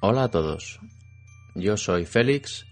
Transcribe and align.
Hola 0.00 0.22
a 0.22 0.30
todos, 0.30 0.78
yo 1.56 1.76
soy 1.76 2.06
Félix 2.06 2.68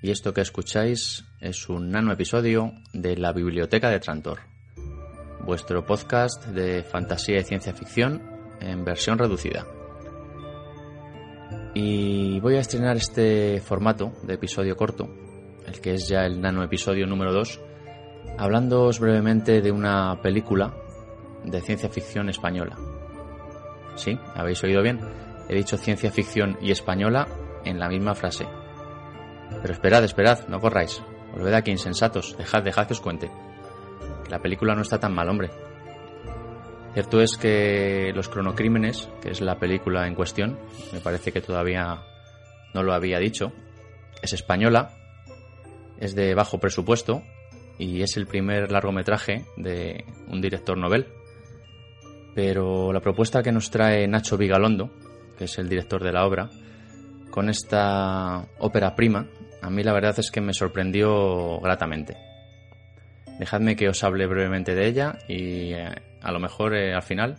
y 0.00 0.10
esto 0.10 0.32
que 0.32 0.40
escucháis 0.40 1.22
es 1.38 1.68
un 1.68 1.90
nano 1.90 2.10
episodio 2.10 2.72
de 2.94 3.14
la 3.18 3.34
Biblioteca 3.34 3.90
de 3.90 4.00
Trantor, 4.00 4.38
vuestro 5.44 5.84
podcast 5.84 6.46
de 6.46 6.82
fantasía 6.82 7.40
y 7.40 7.44
ciencia 7.44 7.74
ficción 7.74 8.22
en 8.62 8.86
versión 8.86 9.18
reducida. 9.18 9.66
Y 11.74 12.40
voy 12.40 12.54
a 12.54 12.60
estrenar 12.60 12.96
este 12.96 13.60
formato 13.60 14.14
de 14.22 14.32
episodio 14.32 14.74
corto, 14.74 15.14
el 15.66 15.78
que 15.78 15.92
es 15.92 16.08
ya 16.08 16.24
el 16.24 16.40
nano 16.40 16.64
episodio 16.64 17.06
número 17.06 17.34
2, 17.34 17.60
hablándoos 18.38 18.98
brevemente 18.98 19.60
de 19.60 19.70
una 19.70 20.22
película 20.22 20.74
de 21.44 21.60
ciencia 21.60 21.90
ficción 21.90 22.30
española. 22.30 22.78
Sí, 23.94 24.18
habéis 24.34 24.64
oído 24.64 24.80
bien 24.80 25.31
He 25.52 25.54
dicho 25.54 25.76
ciencia 25.76 26.10
ficción 26.10 26.56
y 26.62 26.70
española 26.70 27.28
en 27.66 27.78
la 27.78 27.86
misma 27.90 28.14
frase. 28.14 28.48
Pero 29.60 29.74
esperad, 29.74 30.02
esperad, 30.02 30.48
no 30.48 30.58
corráis. 30.60 31.02
Volved 31.30 31.52
aquí, 31.52 31.70
insensatos. 31.70 32.38
Dejad, 32.38 32.62
dejad 32.62 32.86
que 32.86 32.94
os 32.94 33.02
cuente. 33.02 33.30
la 34.30 34.38
película 34.38 34.74
no 34.74 34.80
está 34.80 34.98
tan 34.98 35.14
mal, 35.14 35.28
hombre. 35.28 35.50
Cierto 36.94 37.20
es 37.20 37.36
que 37.36 38.12
Los 38.14 38.30
Cronocrímenes, 38.30 39.10
que 39.20 39.30
es 39.30 39.42
la 39.42 39.58
película 39.58 40.06
en 40.06 40.14
cuestión, 40.14 40.58
me 40.90 41.00
parece 41.00 41.32
que 41.32 41.42
todavía 41.42 42.00
no 42.72 42.82
lo 42.82 42.94
había 42.94 43.18
dicho, 43.18 43.52
es 44.22 44.32
española, 44.32 44.94
es 45.98 46.14
de 46.14 46.34
bajo 46.34 46.60
presupuesto 46.60 47.24
y 47.78 48.00
es 48.00 48.16
el 48.16 48.26
primer 48.26 48.72
largometraje 48.72 49.44
de 49.58 50.06
un 50.28 50.40
director 50.40 50.78
novel. 50.78 51.08
Pero 52.34 52.90
la 52.90 53.00
propuesta 53.00 53.42
que 53.42 53.52
nos 53.52 53.70
trae 53.70 54.08
Nacho 54.08 54.38
Vigalondo, 54.38 54.90
que 55.36 55.44
es 55.44 55.58
el 55.58 55.68
director 55.68 56.02
de 56.02 56.12
la 56.12 56.24
obra, 56.24 56.50
con 57.30 57.48
esta 57.48 58.46
ópera 58.58 58.94
prima, 58.94 59.26
a 59.62 59.70
mí 59.70 59.82
la 59.82 59.92
verdad 59.92 60.18
es 60.18 60.30
que 60.30 60.40
me 60.40 60.52
sorprendió 60.52 61.58
gratamente. 61.60 62.16
Dejadme 63.38 63.76
que 63.76 63.88
os 63.88 64.04
hable 64.04 64.26
brevemente 64.26 64.74
de 64.74 64.86
ella 64.86 65.18
y 65.28 65.72
eh, 65.72 65.88
a 66.20 66.32
lo 66.32 66.38
mejor 66.38 66.74
eh, 66.74 66.94
al 66.94 67.02
final 67.02 67.38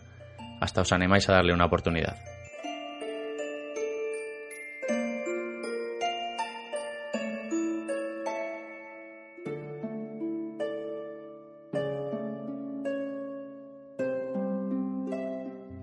hasta 0.60 0.80
os 0.80 0.92
animáis 0.92 1.28
a 1.28 1.34
darle 1.34 1.54
una 1.54 1.66
oportunidad. 1.66 2.16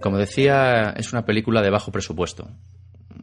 Como 0.01 0.17
decía, 0.17 0.93
es 0.97 1.13
una 1.13 1.25
película 1.25 1.61
de 1.61 1.69
bajo 1.69 1.91
presupuesto. 1.91 2.49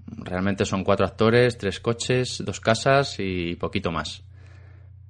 Realmente 0.06 0.64
son 0.64 0.84
cuatro 0.84 1.06
actores, 1.06 1.58
tres 1.58 1.80
coches, 1.80 2.42
dos 2.44 2.60
casas 2.60 3.16
y 3.18 3.56
poquito 3.56 3.90
más. 3.90 4.22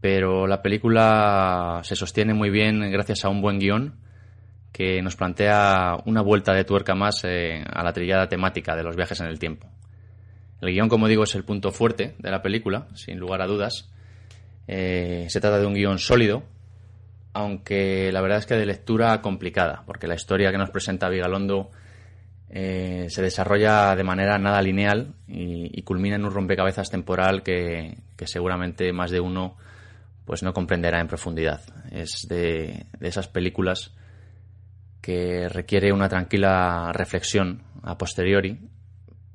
Pero 0.00 0.46
la 0.46 0.62
película 0.62 1.80
se 1.84 1.96
sostiene 1.96 2.34
muy 2.34 2.50
bien 2.50 2.90
gracias 2.90 3.24
a 3.24 3.28
un 3.28 3.42
buen 3.42 3.58
guion 3.58 3.96
que 4.72 5.02
nos 5.02 5.16
plantea 5.16 5.96
una 6.06 6.22
vuelta 6.22 6.52
de 6.52 6.64
tuerca 6.64 6.94
más 6.94 7.24
eh, 7.24 7.64
a 7.68 7.82
la 7.82 7.92
trillada 7.92 8.28
temática 8.28 8.76
de 8.76 8.82
los 8.82 8.96
viajes 8.96 9.20
en 9.20 9.26
el 9.26 9.38
tiempo. 9.38 9.66
El 10.60 10.72
guion, 10.72 10.88
como 10.88 11.08
digo, 11.08 11.24
es 11.24 11.34
el 11.34 11.44
punto 11.44 11.70
fuerte 11.72 12.14
de 12.18 12.30
la 12.30 12.42
película, 12.42 12.88
sin 12.94 13.18
lugar 13.18 13.42
a 13.42 13.46
dudas. 13.46 13.90
Eh, 14.66 15.26
se 15.28 15.40
trata 15.40 15.58
de 15.58 15.66
un 15.66 15.74
guion 15.74 15.98
sólido, 15.98 16.44
aunque 17.38 18.10
la 18.10 18.20
verdad 18.20 18.38
es 18.38 18.46
que 18.46 18.56
de 18.56 18.66
lectura 18.66 19.22
complicada, 19.22 19.84
porque 19.86 20.08
la 20.08 20.16
historia 20.16 20.50
que 20.50 20.58
nos 20.58 20.70
presenta 20.70 21.08
Vigalondo 21.08 21.70
eh, 22.50 23.06
se 23.10 23.22
desarrolla 23.22 23.94
de 23.94 24.02
manera 24.02 24.38
nada 24.38 24.60
lineal 24.60 25.14
y, 25.28 25.80
culmina 25.82 26.16
en 26.16 26.24
un 26.24 26.32
rompecabezas 26.32 26.90
temporal 26.90 27.44
que, 27.44 27.96
seguramente 28.24 28.92
más 28.92 29.12
de 29.12 29.20
uno 29.20 29.56
pues 30.24 30.42
no 30.42 30.52
comprenderá 30.52 31.00
en 31.00 31.06
profundidad. 31.06 31.62
Es 31.92 32.26
de, 32.28 32.86
esas 33.00 33.28
películas 33.28 33.94
que 35.00 35.48
requiere 35.48 35.92
una 35.92 36.08
tranquila 36.08 36.90
reflexión 36.92 37.62
a 37.84 37.96
posteriori 37.96 38.58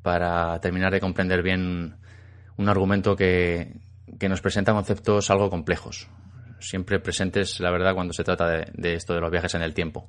para 0.02 0.60
terminar 0.60 0.92
de 0.92 1.00
comprender 1.00 1.42
bien 1.42 1.96
un 2.58 2.70
argumento 2.70 3.16
que 3.16 3.80
nos 4.20 4.42
presenta 4.42 4.74
conceptos 4.74 5.32
algo 5.32 5.50
complejos, 5.50 6.10
siempre 6.64 7.00
presentes, 7.00 7.60
la 7.60 7.72
verdad, 7.72 7.94
cuando 7.94 8.14
se 8.14 8.24
trata 8.24 8.48
de, 8.48 8.94
esto 8.94 9.14
de 9.14 9.22
los 9.22 9.32
viajes 9.32 9.54
en 9.56 9.62
el 9.62 9.74
tiempo. 9.74 10.08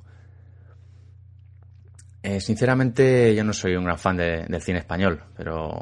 Eh, 2.23 2.41
sinceramente, 2.41 3.35
yo 3.35 3.45
no 3.45 3.53
soy 3.53 3.77
un 3.77 3.85
gran 3.85 3.99
fan 3.99 4.17
del 4.17 4.63
cine 4.63 4.79
español, 4.79 5.23
pero 5.37 5.79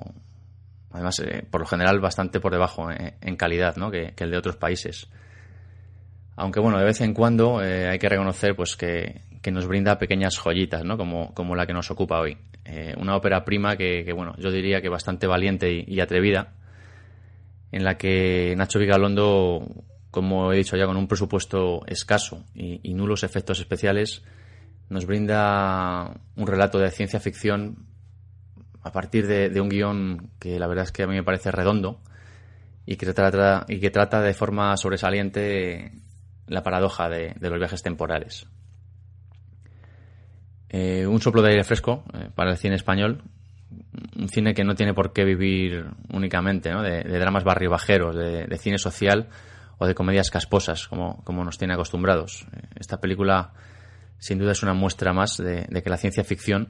además, 0.91 1.21
eh, 1.21 1.45
por 1.49 1.61
lo 1.61 1.67
general, 1.67 2.01
bastante 2.01 2.41
por 2.41 2.53
debajo 2.53 2.91
eh, 2.91 3.15
en 3.21 3.37
calidad 3.37 3.77
¿no? 3.77 3.91
que, 3.91 4.15
el 4.17 4.31
de 4.31 4.37
otros 4.37 4.57
países. 4.57 5.09
Aunque 6.35 6.61
bueno, 6.61 6.79
de 6.79 6.85
vez 6.85 7.01
en 7.03 7.15
cuando 7.15 7.59
hay 7.59 7.99
que 7.99 8.09
reconocer 8.09 8.57
pues 8.57 8.75
que, 8.75 9.21
nos 9.53 9.67
brinda 9.67 9.99
pequeñas 9.99 10.39
joyitas, 10.39 10.83
¿no? 10.83 10.97
como, 10.97 11.35
como 11.35 11.55
la 11.55 11.67
que 11.67 11.75
nos 11.75 11.91
ocupa 11.91 12.19
hoy. 12.19 12.39
una 12.97 13.15
ópera 13.17 13.45
prima 13.45 13.77
que, 13.77 14.11
bueno, 14.15 14.35
yo 14.39 14.51
diría 14.51 14.81
que 14.81 14.89
bastante 14.89 15.27
valiente 15.27 15.71
y, 15.71 15.85
y 15.87 16.01
atrevida, 16.01 16.55
en 17.71 17.85
la 17.85 17.97
que 17.97 18.55
Nacho 18.57 18.79
Vigalondo 18.79 19.67
como 20.13 20.53
he 20.53 20.59
dicho 20.59 20.77
ya, 20.77 20.85
con 20.87 20.99
un 20.99 21.09
presupuesto 21.09 21.81
escaso 21.87 22.45
y, 22.55 22.93
nulos 22.93 23.25
efectos 23.25 23.59
especiales, 23.59 24.23
nos 24.91 25.07
brinda 25.07 26.21
un 26.37 26.47
relato 26.47 26.79
de 26.79 26.91
ciencia 26.91 27.19
ficción 27.19 27.87
a 28.83 28.93
partir 28.93 29.27
de, 29.27 29.59
un 29.59 29.71
guion 29.71 30.31
que 30.39 30.61
la 30.61 30.67
verdad 30.67 30.85
es 30.85 30.93
que 30.93 31.03
a 31.03 31.07
mí 31.07 31.15
me 31.15 31.25
parece 31.25 31.51
redondo 31.51 31.99
y 32.85 32.97
que 32.97 33.07
trata, 33.07 33.65
y 33.69 33.81
que 33.81 33.91
trata 33.91 34.21
de 34.21 34.35
forma 34.35 34.77
sobresaliente 34.77 35.93
la 36.47 36.63
paradoja 36.63 37.09
de, 37.09 37.35
los 37.41 37.59
viajes 37.59 37.83
temporales. 37.83 38.47
Eh, 40.69 41.07
un 41.07 41.23
soplo 41.23 41.41
de 41.41 41.53
aire 41.53 41.65
fresco 41.65 42.05
eh, 42.13 42.29
para 42.35 42.51
el 42.51 42.59
cine 42.59 42.75
español, 42.75 43.23
un 44.19 44.29
cine 44.29 44.53
que 44.53 44.65
no 44.65 44.75
tiene 44.75 44.93
por 44.93 45.15
qué 45.15 45.25
vivir 45.25 45.87
únicamente 46.13 46.69
de, 46.69 47.19
dramas 47.19 47.45
barribajeros, 47.45 48.15
de, 48.15 48.45
de 48.47 48.59
cine 48.59 48.77
social, 48.77 49.31
o 49.83 49.87
de 49.87 49.97
comedias 49.97 50.31
casposas, 50.31 50.87
como, 50.87 51.25
como 51.25 51.45
nos 51.45 51.59
tiene 51.59 51.75
acostumbrados. 51.75 52.47
Esta 52.79 53.01
película, 53.01 53.53
sin 54.19 54.39
duda, 54.39 54.53
es 54.53 54.63
una 54.63 54.75
muestra 54.75 55.13
más 55.13 55.39
de, 55.39 55.67
que 55.83 55.91
la 55.91 55.97
ciencia 55.97 56.23
ficción 56.23 56.69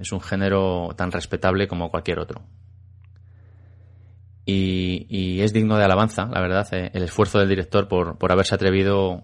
es 0.00 0.10
un 0.10 0.20
género 0.20 0.88
tan 0.96 1.12
respetable 1.12 1.68
como 1.68 1.90
cualquier 1.90 2.18
otro. 2.18 2.42
Y, 4.46 5.40
es 5.42 5.52
digno 5.52 5.76
de 5.76 5.84
alabanza, 5.84 6.26
la 6.26 6.40
verdad, 6.40 6.66
eh, 6.72 6.90
el 6.92 7.04
esfuerzo 7.04 7.38
del 7.38 7.48
director 7.48 7.86
por, 7.86 8.18
por 8.18 8.32
haberse 8.32 8.56
atrevido 8.56 9.22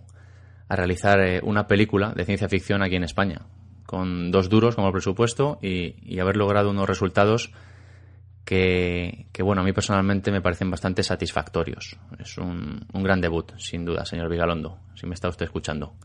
a 0.69 0.77
realizar 0.77 1.19
eh, 1.21 1.41
una 1.43 1.67
película 1.67 2.13
de 2.15 2.25
ciencia 2.25 2.49
ficción 2.49 2.83
aquí 2.83 2.95
en 2.95 3.03
España, 3.03 3.41
con 3.87 4.31
dos 4.31 4.49
duros 4.49 4.77
como 4.77 4.93
presupuesto 4.93 5.59
y, 5.61 5.97
y 6.01 6.21
haber 6.21 6.37
logrado 6.37 6.71
unos 6.71 6.89
resultados 6.89 7.53
que, 8.47 9.43
bueno, 9.43 9.61
a 9.61 9.65
mí 9.65 9.73
personalmente 9.73 10.31
me 10.31 10.41
parecen 10.41 10.71
bastante 10.71 11.03
satisfactorios. 11.03 11.99
Es 12.21 12.39
un, 12.39 12.87
gran 12.95 13.21
debut, 13.21 13.53
sin 13.59 13.85
duda, 13.85 14.07
señor 14.07 14.31
Vigalondo, 14.31 14.79
si 14.95 15.07
me 15.07 15.15
está 15.15 15.29
usted 15.29 15.47
escuchando. 15.47 15.97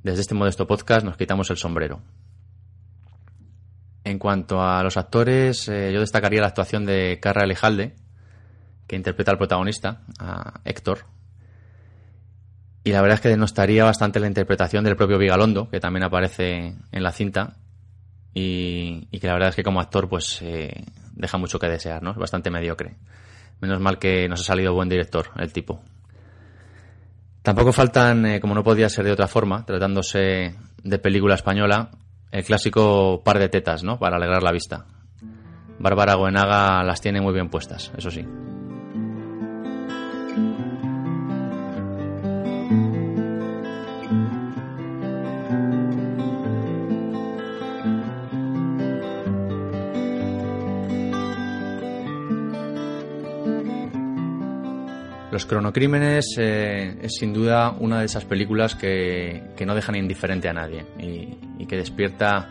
Desde 0.00 0.20
este 0.20 0.36
modesto 0.36 0.68
podcast 0.68 1.04
nos 1.04 1.16
quitamos 1.16 1.50
el 1.50 1.56
sombrero. 1.56 2.00
En 4.04 4.20
cuanto 4.20 4.62
a 4.62 4.80
los 4.84 4.96
actores, 4.96 5.68
eh, 5.68 5.90
yo 5.92 5.98
destacaría 5.98 6.40
la 6.40 6.46
actuación 6.46 6.86
de 6.86 7.18
Carra 7.20 7.42
Alejalde, 7.42 7.96
que 8.86 8.94
interpreta 8.94 9.32
al 9.32 9.38
protagonista, 9.38 10.02
a 10.20 10.60
Héctor. 10.64 11.06
Y 12.84 12.92
la 12.92 13.00
verdad 13.02 13.16
es 13.16 13.20
que 13.22 13.28
denostaría 13.28 13.82
bastante 13.82 14.20
la 14.20 14.28
interpretación 14.28 14.84
del 14.84 14.94
propio 14.94 15.18
Vigalondo, 15.18 15.68
que 15.68 15.80
también 15.80 16.04
aparece 16.04 16.76
en 16.92 17.02
la 17.02 17.10
cinta, 17.10 17.56
y, 18.32 19.08
que 19.18 19.26
la 19.26 19.32
verdad 19.32 19.48
es 19.48 19.56
que 19.56 19.64
como 19.64 19.80
actor 19.80 20.08
pues 20.08 20.40
eh, 20.42 20.84
deja 21.16 21.38
mucho 21.38 21.58
que 21.58 21.68
desear, 21.68 22.02
¿no? 22.02 22.12
Es 22.12 22.16
bastante 22.16 22.50
mediocre. 22.50 22.94
Menos 23.60 23.80
mal 23.80 23.98
que 23.98 24.28
nos 24.28 24.40
ha 24.40 24.44
salido 24.44 24.74
buen 24.74 24.88
director 24.88 25.30
el 25.38 25.52
tipo. 25.52 25.82
Tampoco 27.42 27.72
faltan, 27.72 28.26
eh, 28.26 28.40
como 28.40 28.54
no 28.54 28.62
podía 28.62 28.88
ser 28.88 29.04
de 29.04 29.12
otra 29.12 29.28
forma, 29.28 29.64
tratándose 29.64 30.54
de 30.82 30.98
película 30.98 31.36
española, 31.36 31.90
el 32.30 32.44
clásico 32.44 33.22
par 33.24 33.38
de 33.38 33.48
tetas, 33.48 33.82
¿no? 33.82 33.98
Para 33.98 34.16
alegrar 34.16 34.42
la 34.42 34.52
vista. 34.52 34.84
Bárbara 35.78 36.14
Goenaga 36.14 36.82
las 36.82 37.00
tiene 37.00 37.20
muy 37.20 37.32
bien 37.32 37.48
puestas, 37.48 37.92
eso 37.96 38.10
sí. 38.10 38.26
Los 55.36 55.44
cronocrímenes 55.44 56.38
eh, 56.38 56.96
es 57.02 57.16
sin 57.18 57.34
duda 57.34 57.76
una 57.78 57.98
de 57.98 58.06
esas 58.06 58.24
películas 58.24 58.74
que, 58.74 59.52
no 59.66 59.74
dejan 59.74 59.94
indiferente 59.94 60.48
a 60.48 60.54
nadie 60.54 60.86
y, 60.98 61.66
que 61.66 61.76
despierta 61.76 62.48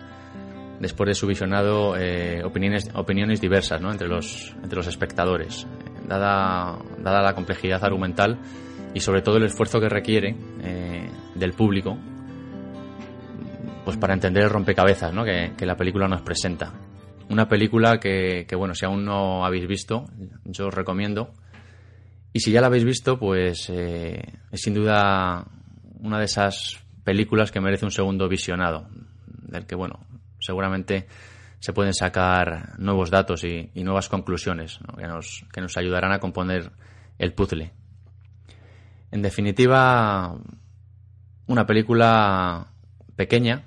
después 0.79 1.07
de 1.07 1.15
su 1.15 1.25
visionado, 1.25 1.97
eh, 1.97 2.43
opiniones, 2.43 2.91
opiniones 2.93 3.41
diversas 3.41 3.81
¿no? 3.81 3.91
entre, 3.91 4.07
los, 4.07 4.55
entre 4.61 4.75
los 4.75 4.85
espectadores. 4.85 5.65
Dada, 6.07 6.77
dada 6.99 7.23
la 7.23 7.33
complejidad 7.33 7.83
argumental 7.83 8.37
y 8.93 8.99
sobre 8.99 9.23
todo 9.23 9.37
el 9.37 9.45
esfuerzo 9.45 9.79
que 9.79 9.89
requiere 9.89 10.35
eh, 10.61 11.09
del 11.33 11.53
público 11.53 11.97
pues 13.83 13.97
para 13.97 14.13
entender 14.13 14.43
el 14.43 14.51
rompecabezas 14.51 15.11
¿no? 15.11 15.25
que, 15.25 15.65
la 15.65 15.75
película 15.75 16.07
nos 16.07 16.21
presenta. 16.21 16.71
Una 17.31 17.47
película 17.47 17.99
que, 17.99 18.45
que, 18.47 18.55
bueno, 18.55 18.75
si 18.75 18.85
aún 18.85 19.05
no 19.05 19.43
habéis 19.43 19.67
visto, 19.67 20.05
yo 20.43 20.67
os 20.67 20.73
recomiendo. 20.75 21.31
Y 22.35 22.41
si 22.41 22.51
ya 22.51 22.59
la 22.59 22.67
habéis 22.67 22.83
visto, 22.83 23.17
pues 23.17 23.69
eh, 23.69 24.21
es 24.51 24.59
sin 24.59 24.73
duda 24.73 25.47
una 26.01 26.19
de 26.19 26.25
esas 26.25 26.83
películas 27.05 27.49
que 27.49 27.61
merece 27.61 27.85
un 27.85 27.91
segundo 27.91 28.27
visionado, 28.27 28.89
del 29.25 29.65
que, 29.65 29.73
bueno, 29.73 30.05
seguramente 30.41 31.07
se 31.59 31.71
pueden 31.71 31.93
sacar 31.93 32.77
nuevos 32.77 33.09
datos 33.09 33.45
y, 33.45 33.71
nuevas 33.75 34.09
conclusiones 34.09 34.79
que, 34.97 35.07
nos, 35.07 35.45
que 35.53 35.61
nos 35.61 35.77
ayudarán 35.77 36.11
a 36.11 36.19
componer 36.19 36.73
el 37.19 37.31
puzzle. 37.31 37.71
En 39.11 39.21
definitiva, 39.21 40.35
una 41.47 41.65
película 41.65 42.67
pequeña, 43.15 43.63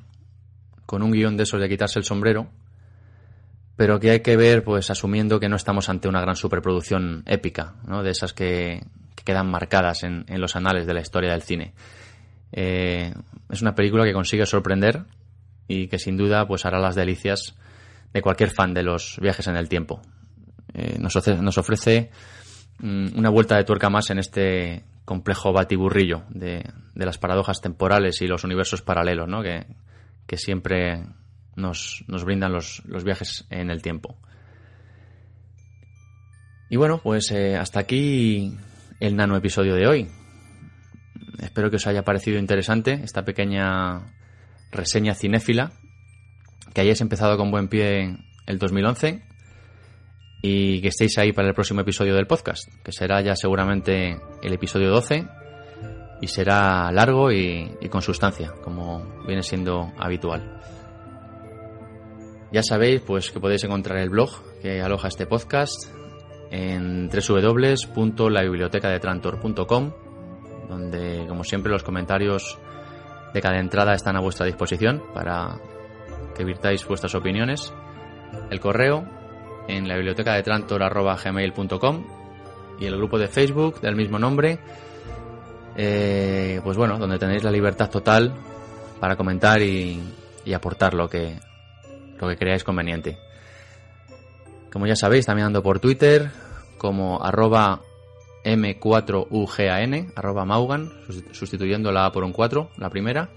con 0.84 1.02
un 1.02 1.12
guion 1.12 1.38
de 1.38 1.44
esos 1.44 1.58
de 1.58 1.70
quitarse 1.70 2.00
el 2.00 2.04
sombrero, 2.04 2.50
pero 3.78 4.00
que 4.00 4.10
hay 4.10 4.20
que 4.20 4.36
ver 4.36 4.64
pues 4.64 4.90
asumiendo 4.90 5.38
que 5.38 5.48
no 5.48 5.54
estamos 5.54 5.88
ante 5.88 6.08
una 6.08 6.20
gran 6.20 6.34
superproducción 6.34 7.22
épica, 7.26 7.76
¿no? 7.86 8.02
de 8.02 8.10
esas 8.10 8.32
que, 8.32 8.82
quedan 9.24 9.48
marcadas 9.48 10.02
en, 10.02 10.24
los 10.28 10.56
anales 10.56 10.84
de 10.84 10.94
la 10.94 11.00
historia 11.00 11.30
del 11.30 11.42
cine. 11.42 11.74
Eh, 12.50 13.14
es 13.48 13.62
una 13.62 13.76
película 13.76 14.04
que 14.04 14.12
consigue 14.12 14.46
sorprender 14.46 15.04
y 15.68 15.86
que 15.86 16.00
sin 16.00 16.16
duda 16.16 16.48
pues 16.48 16.66
hará 16.66 16.80
las 16.80 16.96
delicias 16.96 17.54
de 18.12 18.20
cualquier 18.20 18.50
fan 18.50 18.74
de 18.74 18.82
los 18.82 19.16
viajes 19.22 19.46
en 19.46 19.56
el 19.56 19.68
tiempo. 19.68 20.02
Eh, 20.74 20.96
nos, 20.98 21.14
ofrece, 21.14 22.10
mm, 22.80 23.16
una 23.16 23.30
vuelta 23.30 23.56
de 23.56 23.64
tuerca 23.64 23.90
más 23.90 24.10
en 24.10 24.18
este 24.18 24.82
complejo 25.04 25.52
batiburrillo 25.52 26.24
de, 26.30 26.64
las 26.94 27.18
paradojas 27.18 27.60
temporales 27.60 28.20
y 28.22 28.26
los 28.26 28.42
universos 28.42 28.82
paralelos 28.82 29.28
¿no? 29.28 29.40
que, 29.40 30.36
siempre 30.36 31.04
nos, 31.58 32.04
brindan 32.24 32.52
los, 32.52 32.82
viajes 33.04 33.46
en 33.50 33.70
el 33.70 33.82
tiempo. 33.82 34.16
Y 36.70 36.76
bueno, 36.76 37.00
pues 37.02 37.30
eh, 37.30 37.56
hasta 37.56 37.80
aquí 37.80 38.56
el 39.00 39.16
nano 39.16 39.36
episodio 39.36 39.74
de 39.74 39.86
hoy. 39.86 40.08
Espero 41.40 41.70
que 41.70 41.76
os 41.76 41.86
haya 41.86 42.04
parecido 42.04 42.38
interesante 42.38 43.00
esta 43.04 43.24
pequeña 43.24 44.12
reseña 44.70 45.14
cinéfila, 45.14 45.72
que 46.74 46.80
hayáis 46.80 47.00
empezado 47.00 47.36
con 47.36 47.50
buen 47.50 47.68
pie 47.68 48.18
el 48.46 48.58
2011 48.58 49.22
y 50.42 50.80
que 50.80 50.88
estéis 50.88 51.18
ahí 51.18 51.32
para 51.32 51.48
el 51.48 51.54
próximo 51.54 51.80
episodio 51.80 52.14
del 52.14 52.26
podcast, 52.26 52.68
que 52.84 52.92
será 52.92 53.20
ya 53.20 53.34
seguramente 53.34 54.20
el 54.42 54.52
episodio 54.52 54.90
12 54.90 55.26
y 56.20 56.26
será 56.26 56.90
largo 56.92 57.30
y, 57.30 57.76
con 57.90 58.02
sustancia, 58.02 58.52
como 58.62 59.24
viene 59.26 59.42
siendo 59.42 59.92
habitual. 59.98 60.60
Ya 62.50 62.62
sabéis 62.62 63.02
pues 63.02 63.30
que 63.30 63.40
podéis 63.40 63.62
encontrar 63.64 63.98
el 63.98 64.08
blog 64.10 64.30
que 64.62 64.80
aloja 64.80 65.08
este 65.08 65.26
podcast 65.26 65.92
en 66.50 67.10
www.labibliotecadetrantor.com 67.10 69.92
donde 70.68 71.24
como 71.26 71.44
siempre 71.44 71.72
los 71.72 71.82
comentarios 71.82 72.58
de 73.32 73.40
cada 73.40 73.58
entrada 73.58 73.94
están 73.94 74.16
a 74.16 74.20
vuestra 74.20 74.46
disposición 74.46 75.02
para 75.14 75.58
que 76.36 76.44
virtáis 76.44 76.86
vuestras 76.86 77.14
opiniones. 77.14 77.72
El 78.50 78.60
correo 78.60 79.04
en 79.66 79.88
la 79.88 79.96
biblioteca 79.96 80.34
de 80.34 80.42
trantor.gmail.com 80.42 82.04
y 82.80 82.86
el 82.86 82.96
grupo 82.96 83.18
de 83.18 83.28
Facebook 83.28 83.80
del 83.80 83.96
mismo 83.96 84.18
nombre, 84.18 84.58
eh, 85.76 86.60
pues 86.62 86.76
bueno, 86.76 86.98
donde 86.98 87.18
tenéis 87.18 87.42
la 87.42 87.50
libertad 87.50 87.90
total 87.90 88.34
para 89.00 89.16
comentar 89.16 89.60
y, 89.62 90.00
aportar 90.54 90.94
lo 90.94 91.10
que, 91.10 91.38
lo 92.20 92.28
que 92.28 92.36
creáis 92.36 92.64
conveniente. 92.64 93.18
Como 94.72 94.86
ya 94.86 94.96
sabéis, 94.96 95.26
también 95.26 95.46
ando 95.46 95.62
por 95.62 95.80
Twitter 95.80 96.30
como 96.76 97.22
arroba 97.24 97.82
M4UGAN, 98.44 100.12
arroba 100.14 100.44
Maugan, 100.44 100.90
sustituyendo 101.32 101.92
la 101.92 102.06
A 102.06 102.12
por 102.12 102.24
un 102.24 102.32
4, 102.32 102.70
la 102.76 102.90
primera. 102.90 103.30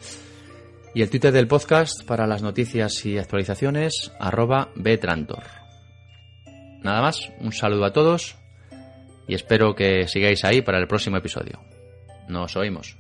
Y 0.94 1.02
el 1.02 1.10
Twitter 1.10 1.32
del 1.32 1.48
podcast 1.48 2.06
para 2.06 2.28
las 2.28 2.42
noticias 2.42 3.06
y 3.06 3.18
actualizaciones, 3.18 4.12
arroba 4.20 4.70
Btrantor. 4.76 5.44
Nada 6.84 7.02
más, 7.02 7.30
un 7.40 7.54
saludo 7.54 7.86
a 7.86 7.94
todos 7.94 8.36
y 9.28 9.36
espero 9.36 9.76
que 9.76 10.08
sigáis 10.08 10.44
ahí 10.44 10.62
para 10.62 10.80
el 10.80 10.88
próximo 10.88 11.18
episodio. 11.18 11.62
Nos 12.28 12.56
oímos. 12.58 12.98